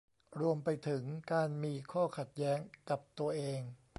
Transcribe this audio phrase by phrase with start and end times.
[0.39, 2.59] รวมไปถึงการมีข้อขัดแย้ง
[2.89, 3.61] กับตัวเอง